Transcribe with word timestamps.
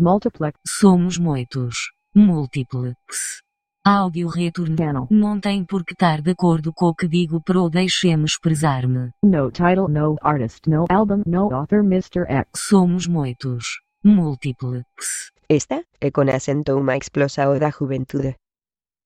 multiplex. 0.00 0.58
Somos 0.66 1.18
muitos. 1.18 1.76
Múltiplex. 2.14 3.42
Áudio 3.86 4.28
return 4.28 4.74
channel. 4.76 5.06
Não 5.10 5.38
tem 5.38 5.64
por 5.64 5.84
que 5.84 5.92
estar 5.92 6.22
de 6.22 6.30
acordo 6.30 6.72
com 6.72 6.86
o 6.86 6.94
que 6.94 7.06
digo 7.06 7.42
pro 7.42 7.68
deixemos 7.68 8.38
prezar-me. 8.38 9.10
No 9.22 9.50
title, 9.50 9.88
no 9.88 10.16
artist, 10.22 10.66
no 10.66 10.86
album, 10.88 11.22
no 11.26 11.54
author, 11.54 11.80
Mr. 11.80 12.24
X. 12.26 12.48
Somos 12.56 13.06
muitos. 13.06 13.80
Múltiplex. 14.02 15.30
Esta 15.48 15.84
é 16.00 16.10
com 16.10 16.22
acento 16.22 16.76
uma 16.76 16.96
explosão 16.96 17.58
da 17.58 17.70
juventude. 17.70 18.34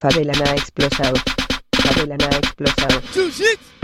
Favela 0.01 0.33
na 0.33 0.55
explosão. 0.55 1.13
Favela 1.75 2.17
na 2.17 2.29
explosão. 2.39 3.03
Jiu-jitsu! 3.13 3.79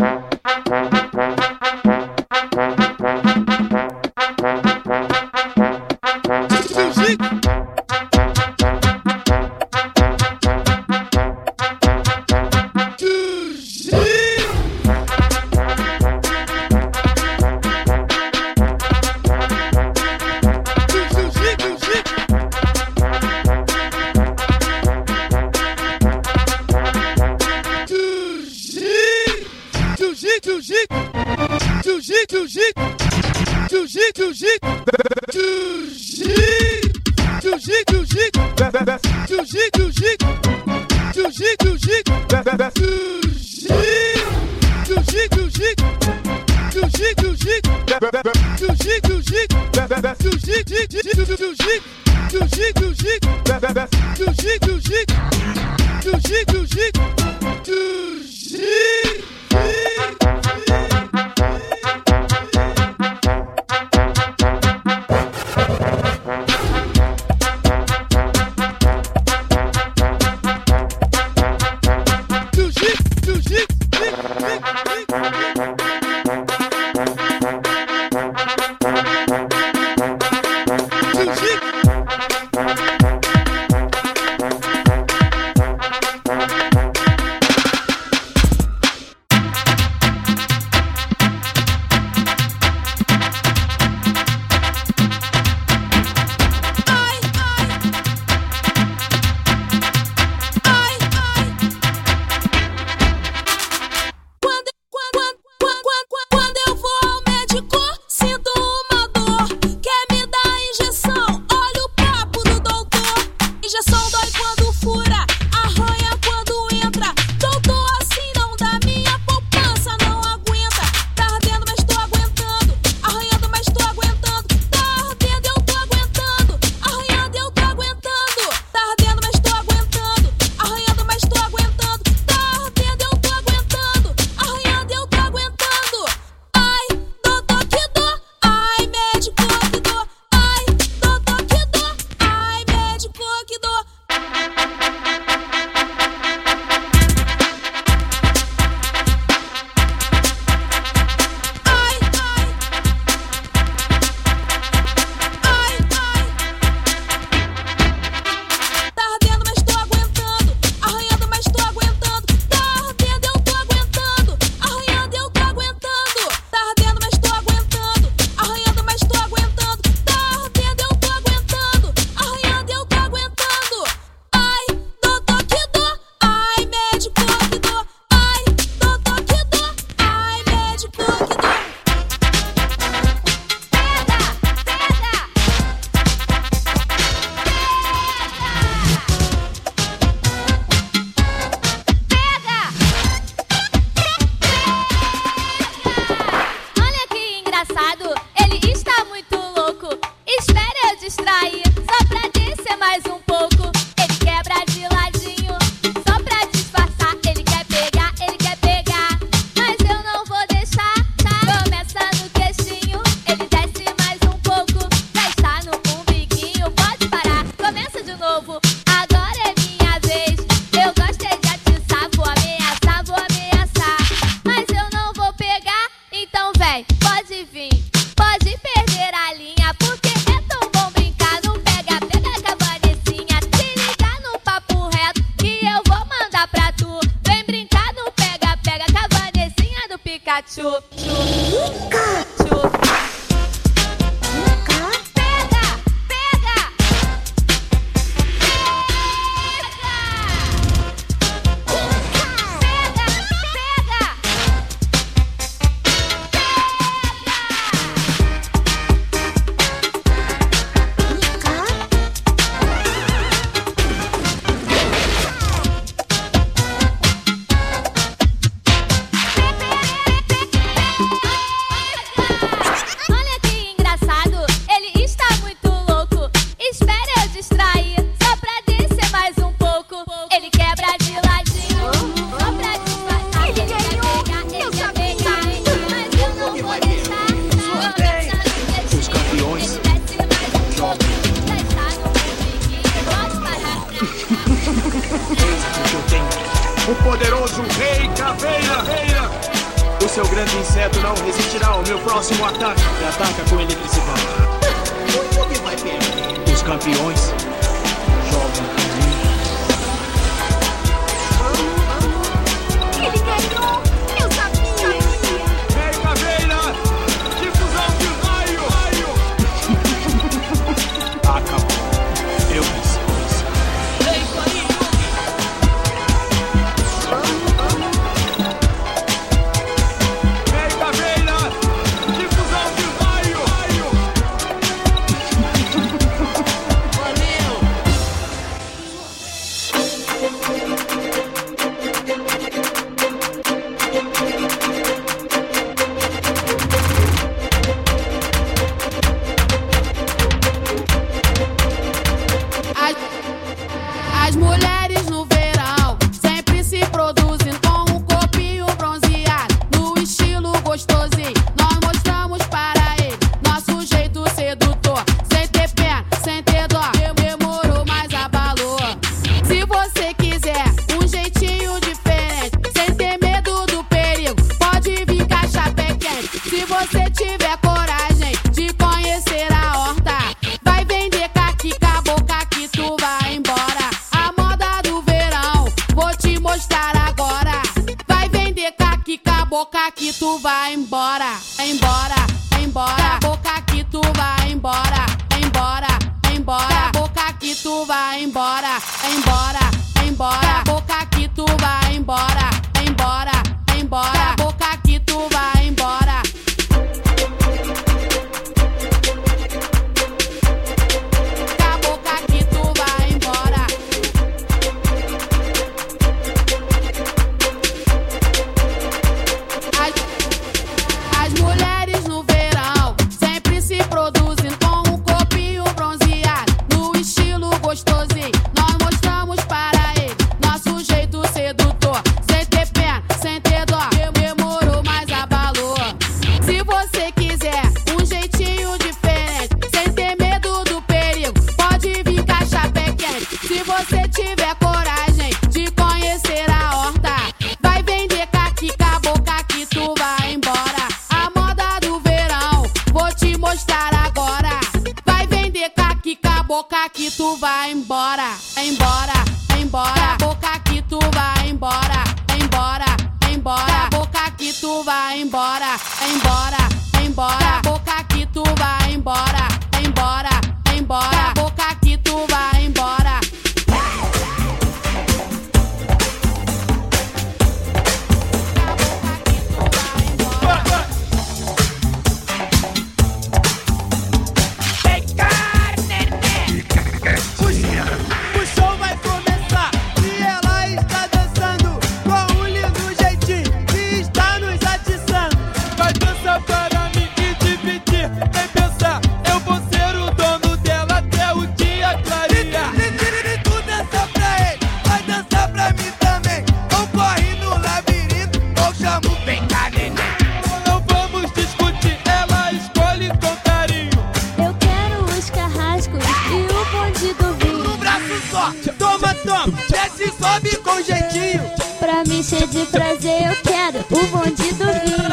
o 523.91 524.07
bonde 524.07 524.53
do 524.55 524.67
vinho. 524.67 525.05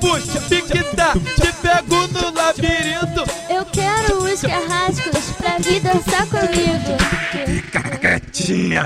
Puxa, 0.00 0.40
piquita, 0.48 1.12
te 1.36 1.52
pego 1.60 2.06
no 2.08 2.32
labirinto. 2.32 3.24
Eu 3.48 3.64
quero 3.66 4.18
os 4.22 4.40
carrascos 4.40 5.32
pra 5.36 5.58
vir 5.58 5.80
dançar 5.80 6.26
comigo. 6.26 6.96
Fica 7.46 7.82
quietinha. 7.98 8.84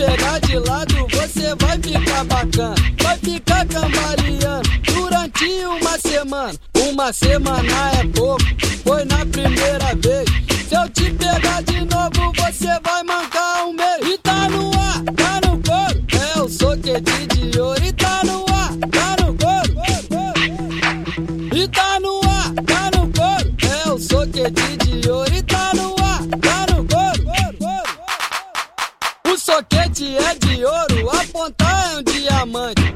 pegar 0.00 0.38
de 0.40 0.58
lado, 0.58 1.06
você 1.10 1.54
vai 1.56 1.78
ficar 1.78 2.24
bacana. 2.24 2.74
Vai 3.02 3.18
ficar 3.18 3.66
cambaleando 3.66 4.70
durante 4.84 5.44
uma 5.64 5.98
semana. 5.98 6.58
Uma 6.74 7.12
semana 7.12 7.90
é 8.00 8.06
pouco, 8.06 8.42
foi 8.82 9.04
na 9.04 9.26
primeira 9.26 9.94
vez. 9.96 10.28
Se 10.68 10.74
eu 10.74 10.88
te 10.88 11.10
pegar 11.12 11.62
de 11.64 11.80
novo, 11.80 12.32
você 12.36 12.80
vai 12.82 13.02
mancar 13.02 13.66
um 13.66 13.72
mês. 13.74 14.14
E 14.14 14.18
tá 14.18 14.48
no 14.48 14.70
ar, 14.70 15.02
tá 15.14 15.40
no 15.46 15.60
fogo, 15.64 16.36
é 16.36 16.40
o 16.40 16.48
soquete 16.48 17.26
de 17.26 17.60
ouro. 17.60 17.89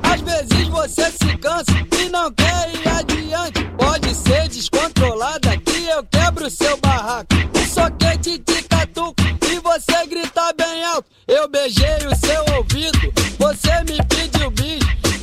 Às 0.02 0.20
vezes 0.20 0.68
você 0.68 1.12
se 1.12 1.36
cansa 1.38 1.70
e 2.00 2.08
não 2.08 2.30
quer 2.32 2.74
ir 2.74 2.88
adiante. 2.88 3.64
Pode 3.78 4.12
ser 4.14 4.48
descontrolada 4.48 5.56
que 5.58 5.84
eu 5.84 6.02
quebro 6.04 6.50
seu 6.50 6.76
barraco. 6.78 7.28
E 7.54 7.68
soquete 7.68 8.38
de 8.38 8.62
catuco 8.62 9.14
e 9.48 9.60
você 9.60 10.06
grita 10.06 10.52
bem 10.58 10.84
alto. 10.84 11.08
Eu 11.28 11.48
beijei 11.48 11.98
o 12.10 12.16
seu 12.16 12.56
ouvido, 12.56 12.98
você 13.38 13.84
me 13.84 13.98
pediu 14.08 14.50
bis. 14.50 14.82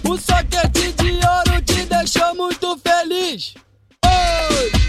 O 0.10 0.18
soquete 0.18 0.94
de 0.94 1.12
ouro 1.12 1.62
te 1.64 1.86
deixou 1.86 2.34
muito 2.34 2.80
feliz. 2.80 3.54
Oi! 4.06 4.81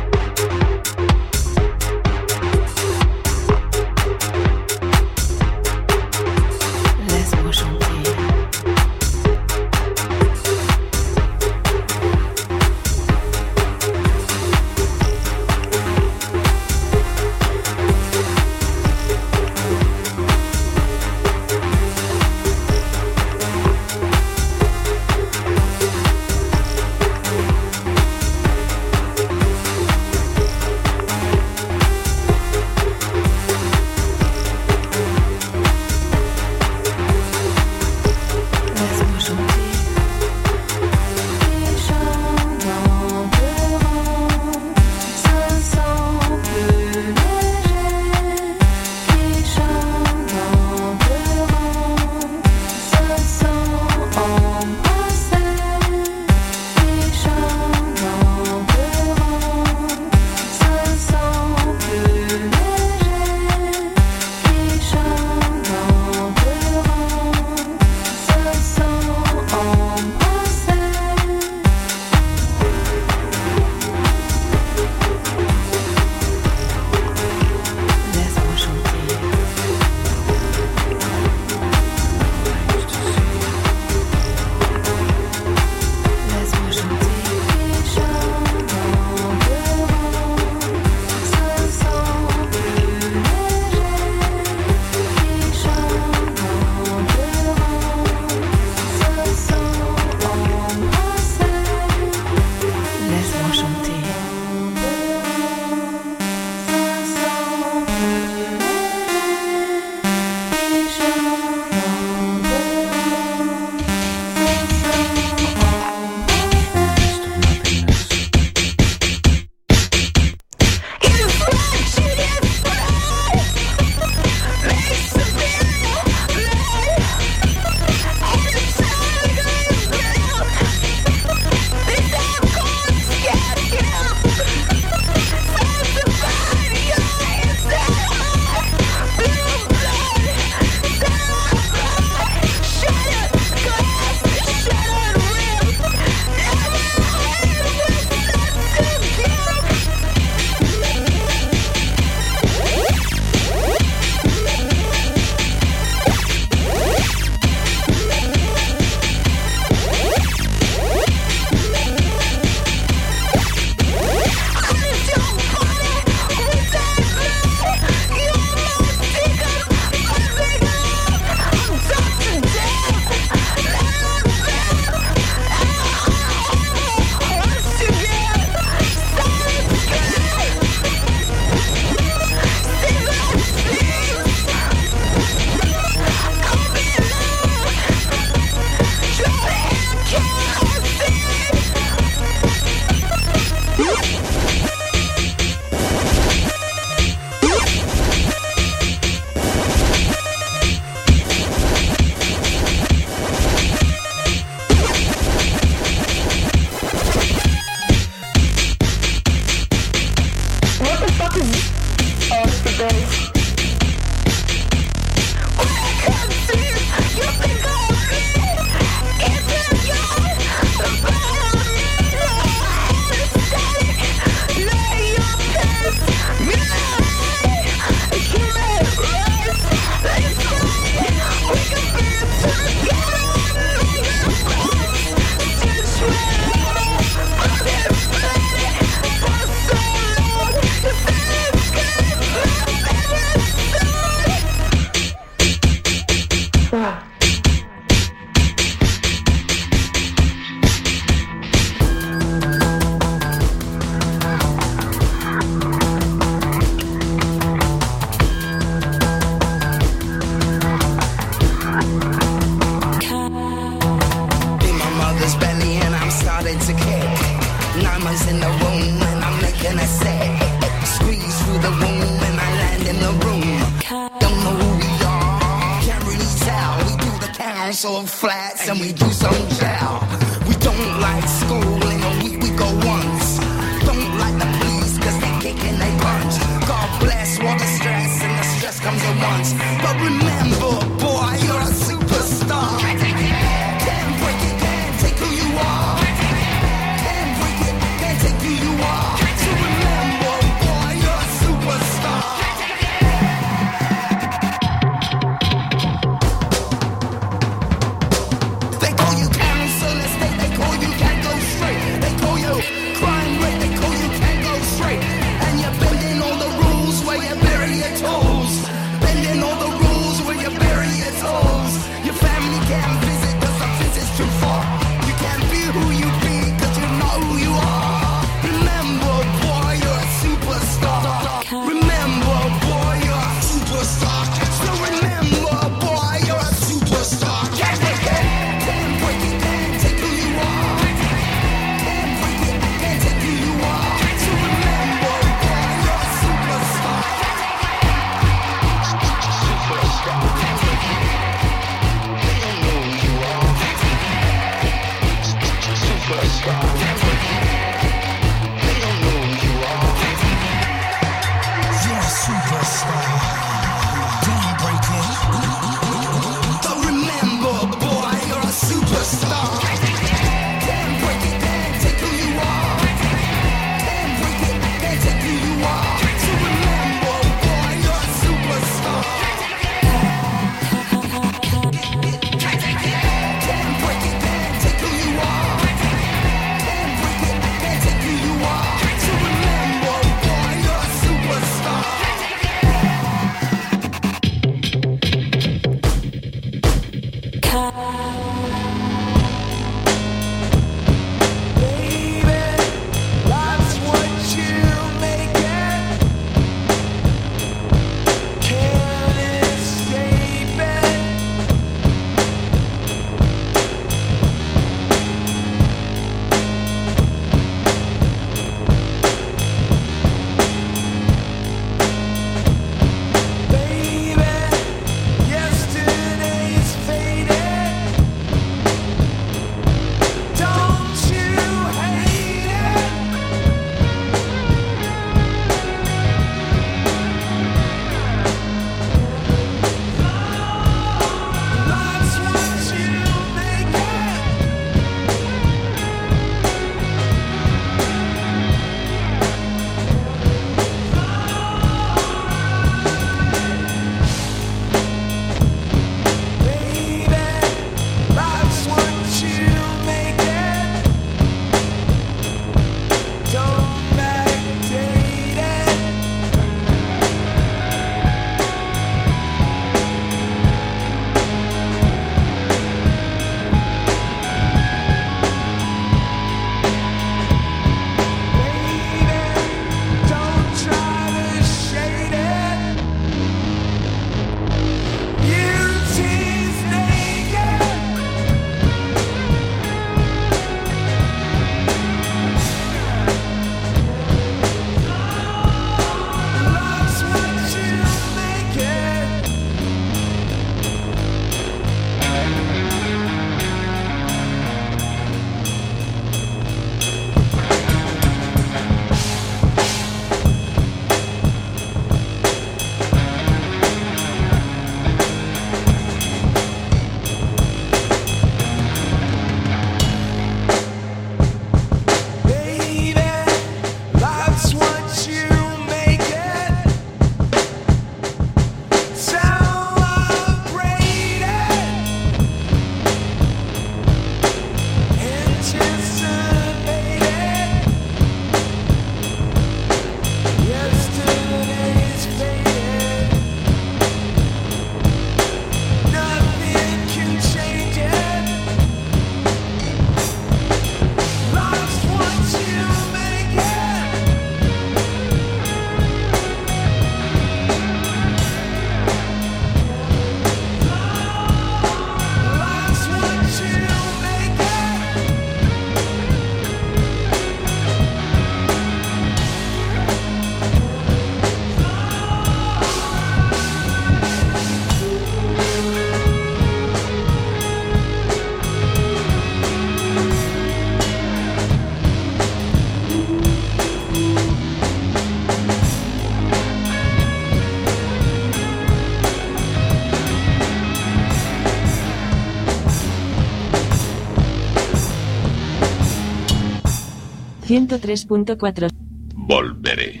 103.4 597.52 598.70
Volveré. 599.14 600.00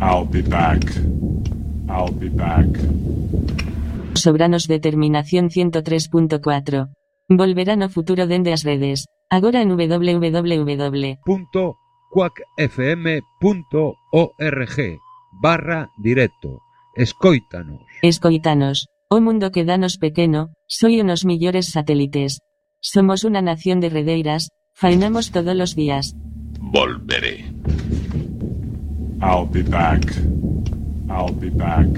I'll 0.00 0.24
be 0.26 0.40
back. 0.40 0.80
I'll 1.86 2.14
be 2.18 2.30
back. 2.30 2.66
Sobranos 4.14 4.68
Determinación 4.68 5.50
103.4. 5.50 6.88
Volverá 7.28 7.76
no 7.76 7.90
futuro 7.90 8.26
dende 8.26 8.54
as 8.54 8.64
redes. 8.64 9.04
Agora 9.28 9.60
en 9.60 9.68
www. 9.68 11.18
punto 11.26 11.76
quackfm.org 12.10 13.36
barra 15.42 15.90
directo. 15.98 16.62
Escoítanos. 16.94 17.82
Escoitanos. 18.00 18.88
O 19.10 19.20
mundo 19.20 19.50
que 19.50 19.66
danos 19.66 19.98
pequeno, 19.98 20.54
soy 20.66 21.02
unos 21.02 21.26
millores 21.26 21.66
satélites. 21.68 22.40
Somos 22.80 23.24
una 23.24 23.42
nación 23.42 23.80
de 23.80 23.90
redeiras, 23.90 24.48
faenamos 24.76 25.30
todos 25.30 25.56
los 25.56 25.74
días. 25.74 26.14
Volveré. 26.60 27.46
I'll 29.22 29.46
be 29.50 29.62
back. 29.62 30.04
I'll 31.08 31.32
be 31.32 31.48
back. 31.48 31.88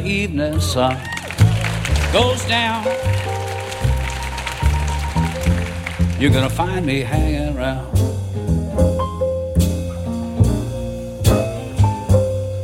The 0.00 0.08
evening 0.08 0.60
sun 0.60 0.98
goes 2.12 2.44
down. 2.46 2.84
You're 6.18 6.32
gonna 6.32 6.50
find 6.50 6.84
me 6.84 7.02
hanging 7.02 7.56
around. 7.56 7.86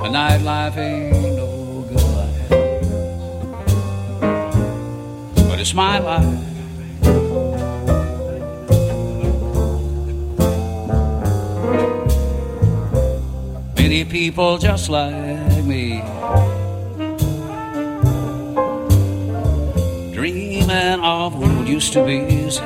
A 0.05 0.09
nightlife 0.19 0.77
ain't 0.77 1.37
no 1.37 1.87
good 1.89 2.03
life, 2.19 2.49
but 5.49 5.61
it's 5.61 5.73
my 5.73 6.01
life. 6.01 6.25
Many 13.77 14.05
people 14.05 14.59
just 14.59 14.89
like 14.89 15.30
what 21.61 21.69
used 21.69 21.93
to 21.93 22.03
be. 22.05 22.17
easy. 22.21 22.63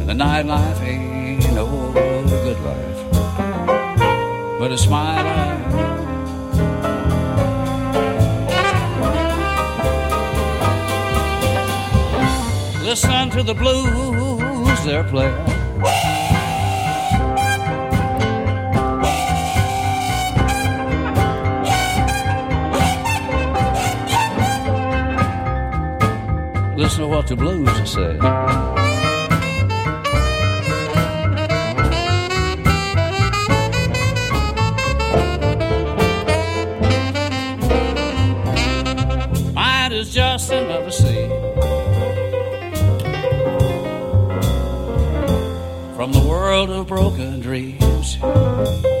And 0.00 0.08
the 0.08 0.14
nightlife 0.14 0.80
ain't 0.80 1.52
no 1.52 1.66
good 1.92 2.60
life, 2.70 3.00
but 4.58 4.72
it's 4.72 4.86
my 4.88 5.22
life. 5.28 5.58
Listen 12.82 13.30
to 13.30 13.42
the 13.42 13.54
blues 13.54 14.84
they're 14.86 15.04
playing. 15.04 15.51
What 27.02 27.26
the 27.26 27.36
blues 27.36 27.68
saying. 27.90 28.18
Mine 39.52 39.92
is 39.92 40.14
just 40.14 40.50
another 40.50 40.90
scene 40.90 41.28
from 45.96 46.12
the 46.12 46.24
world 46.26 46.70
of 46.70 46.86
broken 46.86 47.40
dreams. 47.40 48.91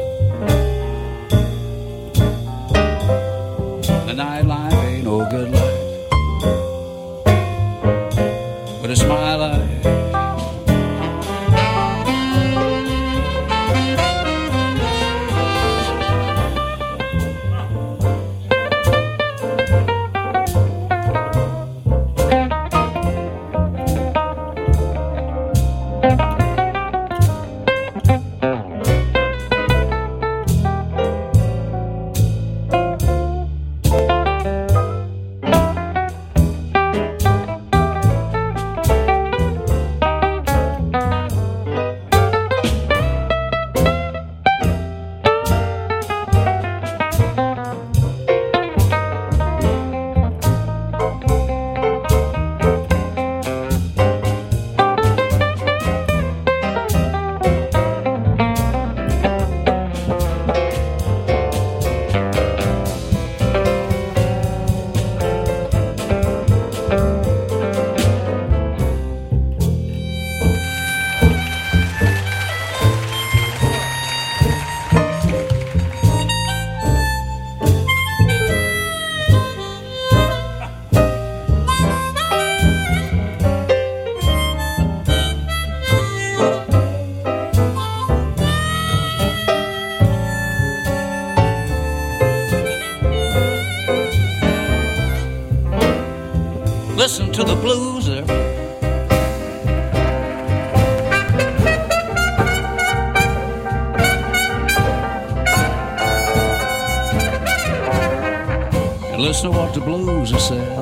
Blues 109.84 110.32
are 110.32 110.38
saying. 110.38 110.81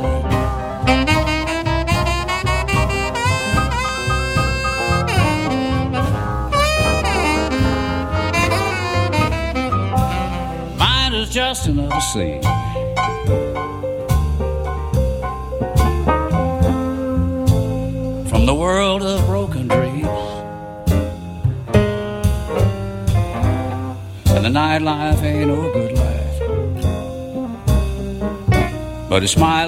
It's 29.23 29.37
my 29.37 29.60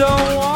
don't 0.00 0.34
want 0.34 0.49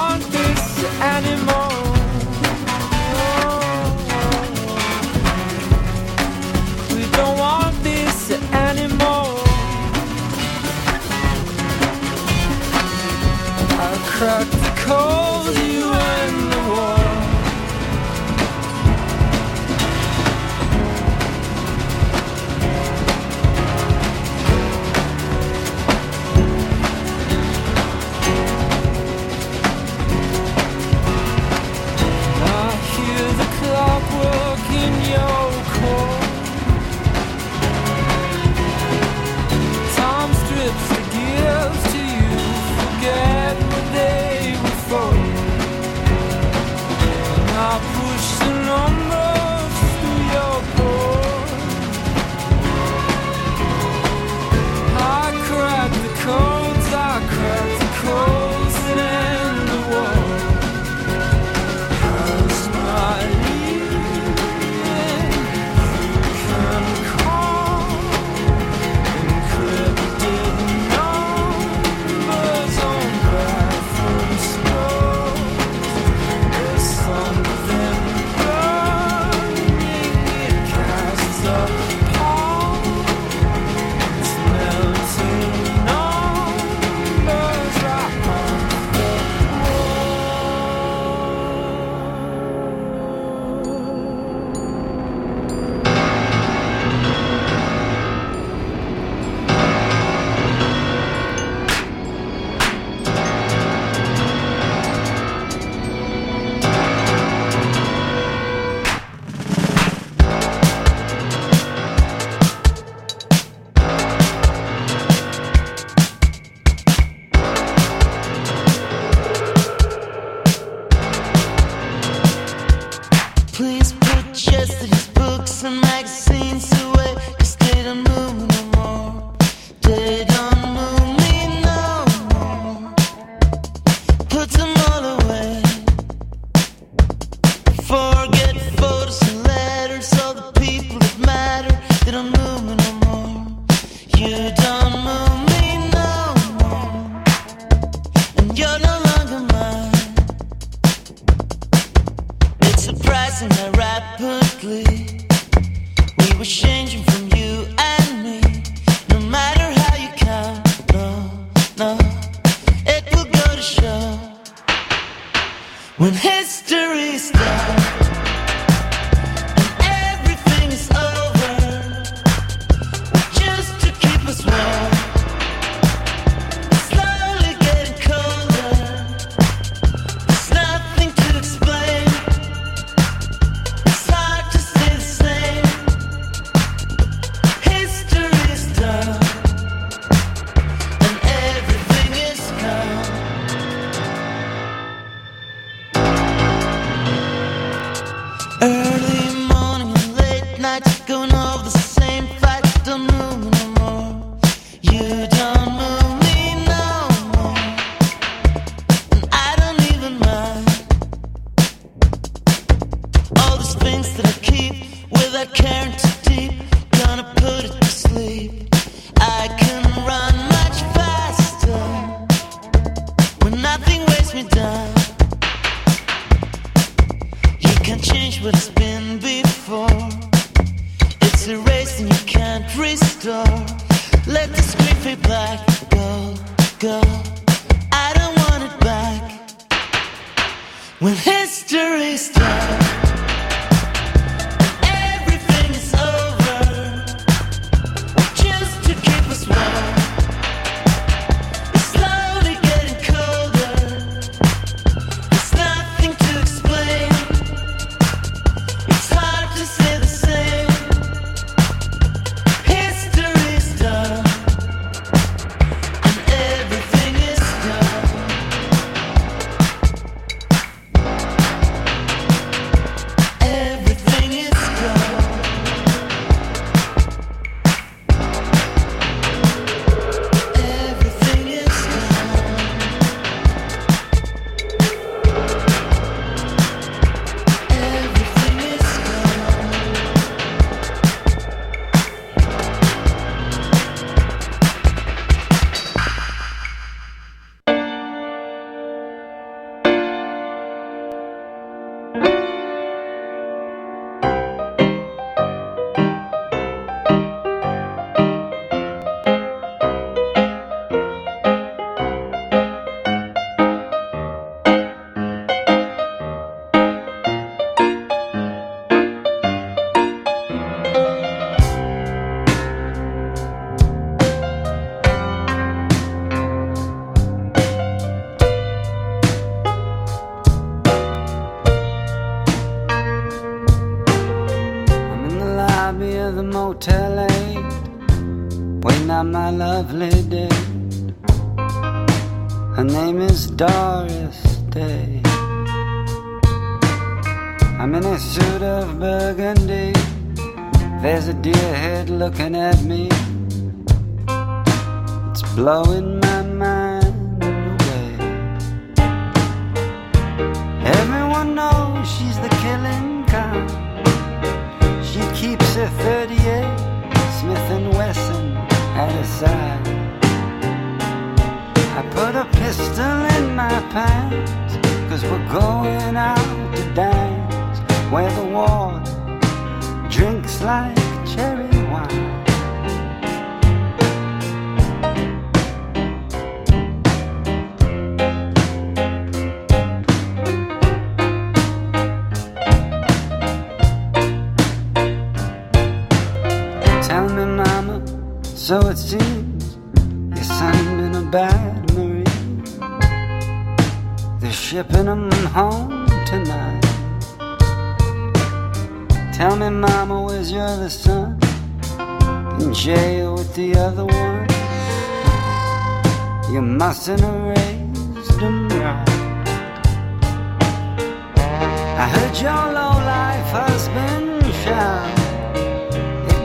without 215.35 215.53
caring 215.53 216.04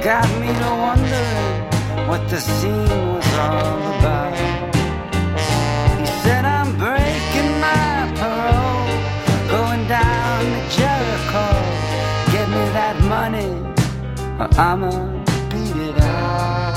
got 0.10 0.28
me 0.42 0.48
to 0.48 0.70
wondering 0.86 2.10
what 2.10 2.22
the 2.32 2.40
scene 2.40 3.02
was 3.14 3.32
all 3.46 3.82
about. 3.94 4.34
He 6.00 6.08
said, 6.24 6.44
I'm 6.46 6.70
breaking 6.84 7.52
my 7.68 7.94
parole, 8.18 8.90
going 9.56 9.84
down 9.88 10.40
to 10.54 10.62
Jericho. 10.78 11.46
Get 12.34 12.48
me 12.56 12.64
that 12.80 12.96
money, 13.16 13.52
or 14.42 14.50
I'ma 14.68 14.90
beat 15.52 15.78
it 15.90 15.98
out. 16.02 16.74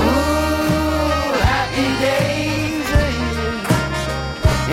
Ooh, 0.00 1.28
happy 1.52 1.88
days 2.08 2.88
are 3.00 3.12
here. 3.20 3.58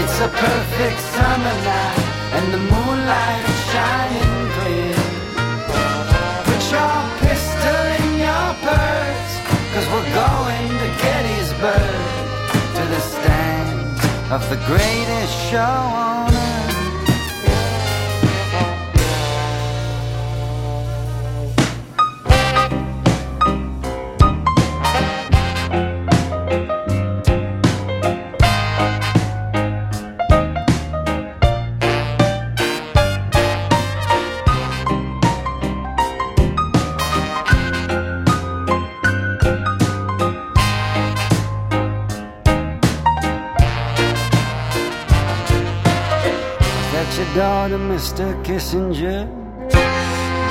It's 0.01 0.17
a 0.28 0.30
perfect 0.47 0.99
summer 1.15 1.55
night, 1.67 1.99
and 2.36 2.45
the 2.53 2.61
moonlight 2.71 3.43
is 3.53 3.61
shining 3.74 4.22
of 14.34 14.50
the 14.50 14.56
greatest 14.66 15.38
show 15.52 15.60
on 15.60 16.34
earth. 16.34 16.53
Daughter, 47.74 47.93
Mr. 47.93 48.43
Kissinger. 48.43 49.28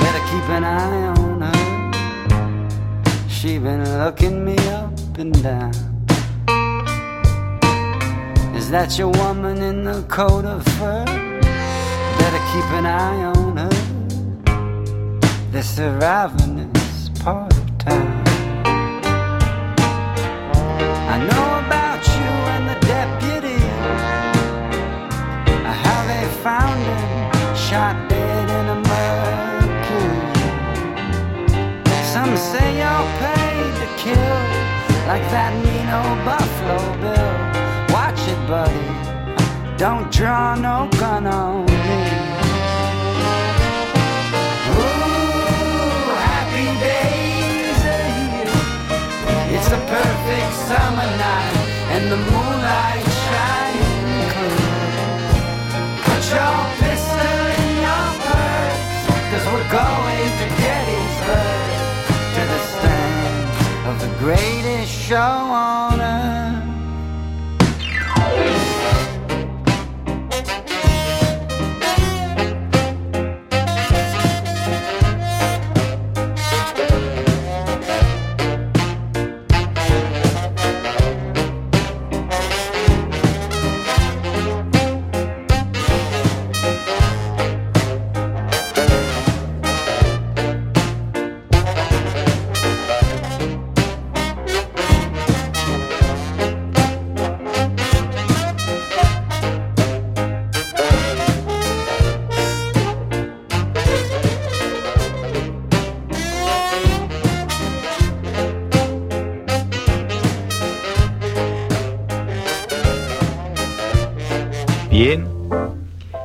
Better 0.01 0.23
keep 0.29 0.49
an 0.49 0.63
eye 0.63 1.07
on 1.17 1.41
her. 1.41 3.29
She 3.29 3.59
been 3.59 3.83
looking 3.99 4.45
me 4.45 4.57
up 4.69 5.17
and 5.17 5.43
down. 5.43 5.71
Is 8.55 8.69
that 8.71 8.97
your 8.97 9.09
woman 9.09 9.57
in 9.61 9.83
the 9.83 10.03
coat 10.03 10.45
of 10.45 10.63
fur? 10.77 11.05
Better 12.19 12.41
keep 12.51 12.69
an 12.79 12.85
eye 12.85 13.23
on 13.35 13.57
her. 13.57 13.69
This 15.51 15.77
a 15.79 15.91
ravenous 16.01 17.09
part 17.23 17.53
of 17.53 17.77
town. 17.77 18.23
I 21.13 21.17
know 21.27 21.52
like 35.13 35.29
that 35.29 35.53
mean 35.63 35.87
old 35.93 36.19
Buffalo 36.25 36.79
Bill. 37.01 37.33
Watch 37.93 38.21
it, 38.33 38.41
buddy. 38.49 39.77
Don't 39.77 40.11
draw 40.11 40.55
no 40.55 40.89
gun 40.97 41.27
on 41.27 41.72
show 65.13 65.52